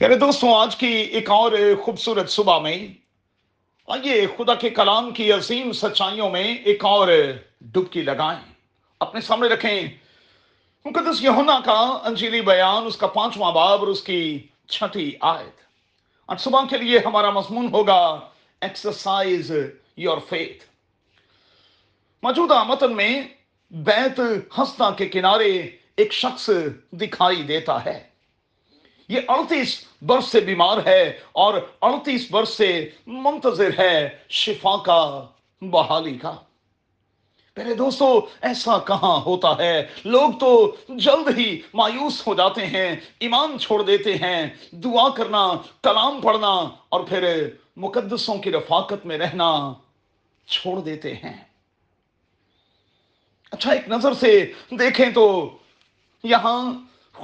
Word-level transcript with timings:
یعنی 0.00 0.14
پیارے 0.14 0.26
دوستوں 0.26 0.54
آج 0.54 0.76
کی 0.76 0.86
ایک 0.86 1.30
اور 1.30 1.52
خوبصورت 1.82 2.30
صبح 2.30 2.58
میں 2.58 2.88
آئیے 3.88 4.26
خدا 4.26 4.54
کے 4.54 4.70
کلام 4.70 5.10
کی 5.10 5.32
عظیم 5.32 5.72
سچائیوں 5.72 6.30
میں 6.30 6.56
ایک 6.56 6.84
اور 6.84 7.08
ڈبکی 7.60 8.02
لگائیں۔ 8.02 8.52
اپنے 9.00 9.20
سامنے 9.20 9.48
رکھیں۔ 9.48 9.88
مقدس 10.84 11.22
یہونا 11.22 11.60
کا 11.64 11.98
انجیلی 12.04 12.40
بیان، 12.40 12.86
اس 12.86 12.96
کا 12.96 13.06
پانچواں 13.06 13.52
باب 13.52 13.78
اور 13.78 13.88
اس 13.88 14.02
کی 14.02 14.46
چھٹی 14.68 15.12
آیت۔ 15.20 15.60
آج 16.28 16.40
صبح 16.40 16.60
کے 16.70 16.78
لیے 16.78 16.98
ہمارا 16.98 17.30
مضمون 17.30 17.68
ہوگا 17.72 18.20
ایکسرسائز 18.60 19.52
یور 19.96 20.18
فیتھ 20.28 20.64
موجودہ 22.22 22.64
متن 22.64 22.96
میں 22.96 23.22
بیت 23.70 24.20
ہستا 24.58 24.90
کے 24.90 25.08
کنارے 25.08 25.70
ایک 25.96 26.12
شخص 26.12 26.50
دکھائی 26.92 27.42
دیتا 27.42 27.84
ہے۔ 27.84 28.08
یہ 29.08 29.20
اڑتیس 29.28 29.89
برس 30.02 30.24
سے 30.24 30.40
بیمار 30.40 30.76
ہے 30.86 31.18
اور 31.32 31.54
اڑتیس 31.80 32.30
برس 32.30 32.48
سے 32.48 32.90
منتظر 33.06 33.70
ہے 33.78 34.08
شفا 34.28 34.82
کا 34.82 35.26
بحالی 35.62 36.18
کا۔ 36.18 36.34
میرے 37.56 37.74
دوستو، 37.74 38.26
ایسا 38.42 38.78
کہاں 38.78 39.20
ہوتا 39.20 39.54
ہے؟ 39.58 39.86
لوگ 40.04 40.30
تو 40.40 40.76
جلد 40.88 41.38
ہی 41.38 41.60
مایوس 41.74 42.26
ہو 42.26 42.34
جاتے 42.34 42.66
ہیں، 42.66 42.96
ایمان 43.18 43.58
چھوڑ 43.58 43.82
دیتے 43.82 44.14
ہیں، 44.14 44.46
دعا 44.72 45.08
کرنا، 45.08 45.48
کلام 45.82 46.20
پڑھنا 46.20 46.68
اور 46.88 47.00
پھر 47.00 47.48
مقدسوں 47.76 48.34
کی 48.34 48.52
رفاقت 48.52 49.06
میں 49.06 49.18
رہنا 49.18 49.72
چھوڑ 50.46 50.80
دیتے 50.80 51.14
ہیں۔ 51.14 51.44
اچھا 53.50 53.72
ایک 53.72 53.88
نظر 53.88 54.14
سے 54.14 54.52
دیکھیں 54.70 55.10
تو 55.10 55.50
یہاں 56.22 56.72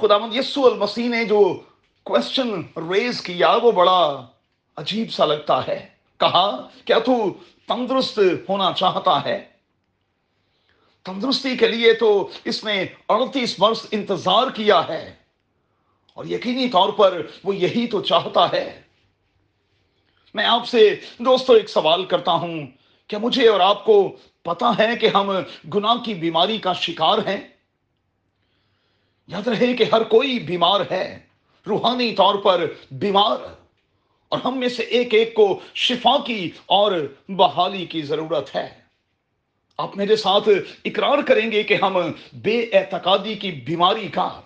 خدا 0.01 0.17
مد 0.17 0.35
یسو 0.35 0.65
المسیح 0.65 1.09
نے 1.09 1.25
جو 1.25 1.61
کوشچن 2.07 2.61
ریز 2.89 3.21
کیا 3.21 3.49
وہ 3.63 3.71
بڑا 3.71 3.99
عجیب 4.77 5.11
سا 5.13 5.25
لگتا 5.25 5.65
ہے 5.67 5.77
کہا 6.19 6.47
کیا 6.85 6.99
تو 6.99 7.13
تندرست 7.67 8.19
ہونا 8.49 8.71
چاہتا 8.75 9.23
ہے 9.25 9.37
تندرستی 11.05 11.55
کے 11.57 11.67
لیے 11.67 11.93
تو 11.93 12.09
اس 12.45 12.63
نے 12.63 12.85
اڑتیس 13.09 13.59
برس 13.59 13.85
انتظار 13.91 14.49
کیا 14.55 14.81
ہے 14.87 15.03
اور 16.17 16.25
یقینی 16.25 16.69
طور 16.69 16.89
پر 16.89 17.21
وہ 17.43 17.55
یہی 17.55 17.85
تو 17.87 18.01
چاہتا 18.01 18.51
ہے 18.51 18.65
میں 20.35 20.45
آپ 20.45 20.67
سے 20.67 20.89
دوستو 21.19 21.53
ایک 21.53 21.69
سوال 21.69 22.05
کرتا 22.05 22.31
ہوں 22.41 22.65
کیا 23.09 23.19
مجھے 23.19 23.47
اور 23.47 23.59
آپ 23.59 23.85
کو 23.85 24.01
پتا 24.45 24.71
ہے 24.77 24.95
کہ 24.95 25.09
ہم 25.13 25.31
گناہ 25.75 26.03
کی 26.05 26.13
بیماری 26.13 26.57
کا 26.57 26.73
شکار 26.73 27.17
ہیں 27.17 27.37
یاد 29.29 29.47
رہے 29.47 29.73
کہ 29.73 29.85
ہر 29.93 30.03
کوئی 30.09 30.39
بیمار 30.39 30.81
ہے 30.91 31.26
روحانی 31.67 32.13
طور 32.15 32.35
پر 32.35 32.65
بیمار 32.91 33.37
اور 34.31 34.39
ہم 34.45 34.57
میں 34.59 34.69
سے 34.69 34.83
ایک 34.83 35.13
ایک 35.13 35.33
کو 35.33 35.59
شفا 35.75 36.17
کی 36.25 36.49
اور 36.65 36.91
بحالی 37.29 37.85
کی 37.85 38.01
ضرورت 38.01 38.55
ہے۔ 38.55 38.67
آپ 39.77 39.97
میرے 39.97 40.15
ساتھ 40.15 40.49
اقرار 40.85 41.21
کریں 41.21 41.51
گے 41.51 41.63
کہ 41.63 41.73
ہم 41.73 41.97
بے 42.33 42.59
اعتقادی 42.73 43.35
کی 43.35 43.51
بیماری 43.51 44.07
کا، 44.07 44.41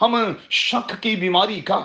ہم 0.00 0.16
شک 0.50 1.02
کی 1.02 1.16
بیماری 1.16 1.60
کا، 1.60 1.84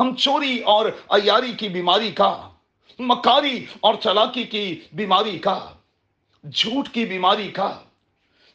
ہم 0.00 0.14
چوری 0.14 0.58
اور 0.58 0.86
ایاری 1.10 1.52
کی 1.52 1.68
بیماری 1.68 2.10
کا، 2.10 2.50
مکاری 2.98 3.64
اور 3.80 3.94
چلاکی 3.94 4.44
کی 4.44 4.80
بیماری 4.92 5.38
کا، 5.38 5.58
جھوٹ 6.44 6.88
کی 6.88 7.04
بیماری 7.04 7.48
کا، 7.48 7.78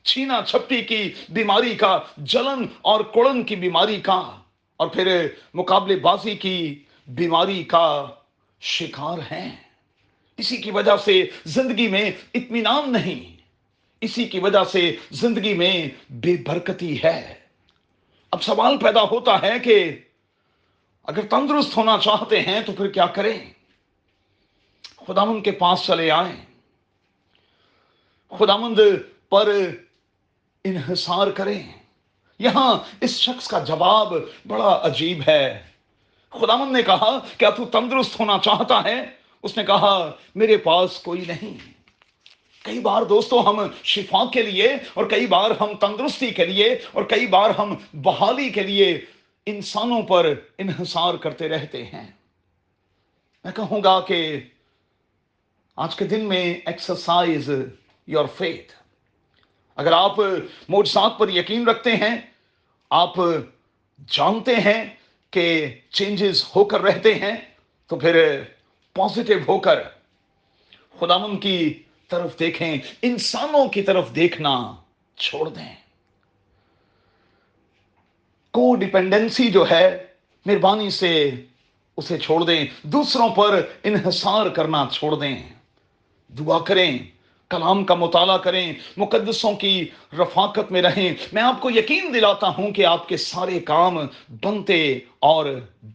چھینا 0.05 0.41
چھپی 0.47 0.81
کی 0.81 1.11
بیماری 1.29 1.75
کا، 1.75 1.97
جلن 2.17 2.65
اور 2.81 3.01
کڑن 3.13 3.43
کی 3.43 3.55
بیماری 3.55 3.99
کا۔ 4.01 4.40
اور 4.81 4.89
پھر 4.89 5.27
مقابلے 5.53 5.95
بازی 5.95 6.35
کی 6.35 6.83
بیماری 7.07 7.63
کا 7.63 8.07
شکار 8.61 9.17
ہیں۔ 9.17 9.55
اسی 10.37 10.57
کی 10.57 10.71
وجہ 10.71 10.97
سے 10.97 11.29
زندگی 11.45 11.87
میں 11.87 12.11
اطمینان 12.33 12.93
نہیں، 12.93 13.41
اسی 14.01 14.25
کی 14.25 14.39
وجہ 14.39 14.63
سے 14.63 14.95
زندگی 15.11 15.53
میں 15.53 15.89
بے 16.09 16.35
برکتی 16.45 17.03
ہے۔ 17.03 17.39
اب 18.31 18.43
سوال 18.43 18.77
پیدا 18.77 19.01
ہوتا 19.01 19.41
ہے 19.41 19.59
کہ 19.59 19.99
اگر 21.03 21.25
تندرست 21.25 21.77
ہونا 21.77 21.97
چاہتے 22.03 22.41
ہیں 22.41 22.59
تو 22.61 22.71
پھر 22.71 22.87
کیا 22.87 23.05
کریں؟ 23.05 23.53
خدامند 25.07 25.43
کے 25.43 25.51
پاس 25.51 25.81
چلے 25.85 26.11
آئیں۔ 26.11 26.45
خدامند 28.39 28.79
پر 29.29 29.49
انحصار 30.63 31.27
کریں۔ 31.27 31.80
یہاں 32.41 32.79
اس 33.01 33.19
شخص 33.19 33.47
کا 33.47 33.59
جواب 33.59 34.13
بڑا 34.47 34.79
عجیب 34.83 35.21
ہے۔ 35.27 35.63
خداون 36.29 36.73
نے 36.73 36.83
کہا 36.83 37.19
کیا 37.37 37.49
کہ 37.49 37.57
تو 37.57 37.65
تندرست 37.65 38.19
ہونا 38.19 38.37
چاہتا 38.43 38.83
ہے؟ 38.83 39.05
اس 39.43 39.57
نے 39.57 39.63
کہا، 39.63 40.11
میرے 40.35 40.57
پاس 40.57 40.99
کوئی 40.99 41.25
نہیں۔ 41.27 41.57
کئی 42.63 42.79
بار 42.79 43.01
دوستو 43.01 43.49
ہم 43.49 43.67
شفا 43.83 44.23
کے 44.33 44.41
لیے 44.41 44.73
اور 44.93 45.05
کئی 45.05 45.27
بار 45.27 45.51
ہم 45.51 45.75
تندرستی 45.75 46.29
کے 46.29 46.45
لیے 46.45 46.79
اور 46.91 47.03
کئی 47.03 47.27
بار 47.27 47.49
ہم 47.49 47.75
بحالی 47.93 48.49
کے 48.49 48.61
لیے 48.63 49.05
انسانوں 49.45 50.01
پر 50.01 50.33
انحصار 50.57 51.13
کرتے 51.13 51.49
رہتے 51.49 51.83
ہیں۔ 51.85 52.11
میں 53.43 53.51
کہوں 53.51 53.83
گا 53.83 53.99
کہ 53.99 54.39
آج 55.75 55.95
کے 55.95 56.05
دن 56.05 56.25
میں 56.25 56.53
ایکسرسائز 56.65 57.49
یور 58.07 58.25
فیتھ 58.37 58.73
اگر 59.75 59.91
آپ 59.91 60.19
موجزات 60.69 61.17
پر 61.17 61.29
یقین 61.29 61.67
رکھتے 61.67 61.95
ہیں 61.95 62.30
آپ 62.91 63.13
جانتے 64.07 64.55
ہیں 64.55 64.83
کہ 65.31 65.75
چینجز 65.89 66.43
ہو 66.55 66.63
کر 66.63 66.81
رہتے 66.81 67.15
ہیں، 67.15 67.35
تو 67.87 67.95
پھر 67.95 68.43
پازیٹو 68.93 69.33
ہو 69.47 69.59
کر 69.59 69.79
خداون 70.99 71.39
کی 71.39 71.83
طرف 72.07 72.39
دیکھیں، 72.39 72.77
انسانوں 73.01 73.69
کی 73.69 73.81
طرف 73.81 74.15
دیکھنا 74.15 74.75
چھوڑ 75.15 75.49
دیں۔ 75.49 75.75
کو 78.51 78.75
ڈپینڈنسی 78.75 79.51
جو 79.51 79.69
ہے، 79.71 80.05
مہربانی 80.45 80.89
سے 80.89 81.31
اسے 81.97 82.17
چھوڑ 82.17 82.43
دیں۔ 82.43 82.65
دوسروں 82.83 83.29
پر 83.29 83.65
انحصار 83.83 84.45
کرنا 84.49 84.87
چھوڑ 84.91 85.19
دیں۔ 85.19 85.49
دعا 86.29 86.59
کریں۔ 86.59 86.99
کلام 87.51 87.85
کا 87.85 87.95
مطالعہ 87.95 88.37
کریں، 88.37 88.73
مقدسوں 88.97 89.53
کی 89.53 89.89
رفاقت 90.13 90.71
میں 90.71 90.81
رہیں۔ 90.81 91.13
میں 91.33 91.43
آپ 91.43 91.61
کو 91.61 91.69
یقین 91.69 92.13
دلاتا 92.13 92.47
ہوں 92.47 92.71
کہ 92.71 92.85
آپ 92.85 93.09
کے 93.09 93.17
سارے 93.17 93.59
کام 93.59 93.97
بنتے 94.43 94.99
اور 95.19 95.45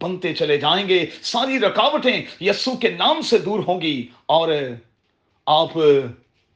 بنتے 0.01 0.33
چلے 0.33 0.57
جائیں 0.57 0.87
گے۔ 0.87 1.05
ساری 1.21 1.59
رکاوٹیں 1.59 2.21
یسو 2.41 2.75
کے 2.75 2.89
نام 2.89 3.21
سے 3.21 3.37
دور 3.37 3.59
ہوں 3.67 3.81
گی 3.81 4.07
اور 4.25 4.49
آپ 5.45 5.69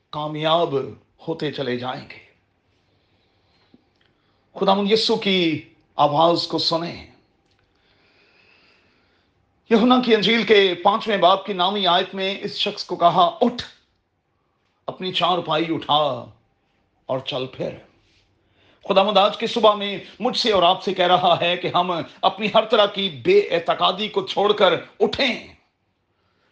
کامیاب 0.09 0.75
ہوتے 1.27 1.51
چلے 1.51 1.77
جائیں 1.77 2.09
گے۔ 2.09 2.31
خدا 4.59 4.73
من 4.73 4.91
یسو 4.91 5.15
کی 5.15 5.61
آواز 5.95 6.47
کو 6.47 6.57
سنیں۔ 6.57 7.07
یہونا 9.69 10.01
کی 10.05 10.15
انجیل 10.15 10.43
کے 10.43 10.73
پانچویں 10.83 11.17
باپ 11.17 11.45
کی 11.45 11.53
نامی 11.53 11.87
آیت 11.87 12.15
میں 12.15 12.35
اس 12.41 12.55
شخص 12.55 12.85
کو 12.85 12.95
کہا، 12.95 13.37
اٹھ۔ 13.41 13.80
اپنی 14.87 15.13
چار 15.13 15.37
پائی 15.37 15.65
اٹھا 15.69 16.25
اور 17.05 17.19
چل 17.19 17.45
پھر۔ 17.45 17.69
خدا 18.89 19.03
مداج 19.03 19.37
کی 19.37 19.47
صبح 19.47 19.75
میں 19.75 19.97
مجھ 20.19 20.37
سے 20.37 20.51
اور 20.51 20.63
آپ 20.63 20.83
سے 20.83 20.93
کہہ 20.93 21.07
رہا 21.07 21.37
ہے 21.41 21.57
کہ 21.57 21.69
ہم 21.73 21.91
اپنی 22.21 22.47
ہر 22.55 22.65
طرح 22.65 22.85
کی 22.85 23.09
بے 23.23 23.39
اعتقادی 23.39 24.07
کو 24.07 24.27
چھوڑ 24.27 24.53
کر 24.53 24.73
اٹھیں۔ 24.99 25.53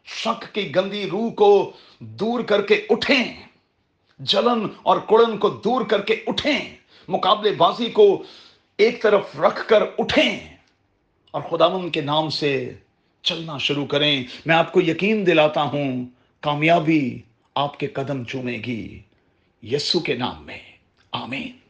شک 0.05 0.55
کی 0.55 0.75
گندی 0.75 1.09
روح 1.09 1.33
کو 1.33 1.71
دور 1.99 2.39
کر 2.39 2.61
کے 2.61 2.85
اٹھیں۔ 2.89 3.43
جلن 4.19 4.67
اور 4.83 4.97
کڑن 4.97 5.37
کو 5.37 5.49
دور 5.49 5.85
کر 5.85 6.01
کے 6.01 6.23
اٹھیں۔ 6.27 6.75
مقابلے 7.07 7.51
بازی 7.51 7.89
کو 7.89 8.23
ایک 8.77 9.01
طرف 9.01 9.39
رکھ 9.39 9.67
کر 9.67 9.83
اٹھیں۔ 9.97 10.57
اور 11.31 11.41
خدا 11.41 11.67
من 11.67 11.89
کے 11.89 12.01
نام 12.01 12.29
سے 12.29 12.73
چلنا 13.21 13.57
شروع 13.57 13.85
کریں۔ 13.85 14.23
میں 14.45 14.55
آپ 14.55 14.71
کو 14.71 14.81
یقین 14.81 15.27
دلاتا 15.27 15.61
ہوں، 15.61 16.05
کامیابی 16.39 17.19
آپ 17.59 17.79
کے 17.79 17.87
قدم 17.87 18.23
چومے 18.23 18.57
گی 18.57 18.99
یسو 19.63 19.99
کے 19.99 20.15
نام 20.15 20.45
میں. 20.45 20.59
آمین. 21.11 21.68